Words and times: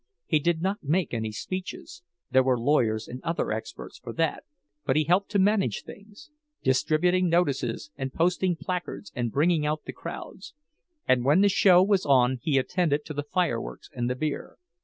He 0.25 0.39
did 0.39 0.63
not 0.63 0.79
make 0.83 1.13
any 1.13 1.31
speeches—there 1.31 2.41
were 2.41 2.59
lawyers 2.59 3.07
and 3.07 3.21
other 3.21 3.51
experts 3.51 3.99
for 3.99 4.11
that—but 4.13 4.95
he 4.95 5.03
helped 5.03 5.29
to 5.29 5.37
manage 5.37 5.83
things; 5.83 6.31
distributing 6.63 7.29
notices 7.29 7.91
and 7.97 8.11
posting 8.11 8.55
placards 8.55 9.11
and 9.15 9.31
bringing 9.31 9.63
out 9.63 9.85
the 9.85 9.93
crowds; 9.93 10.55
and 11.07 11.23
when 11.23 11.41
the 11.41 11.49
show 11.49 11.83
was 11.83 12.03
on 12.03 12.39
he 12.41 12.57
attended 12.57 13.05
to 13.05 13.13
the 13.13 13.21
fireworks 13.31 13.91
and 13.93 14.09
the 14.09 14.15
beer. 14.15 14.57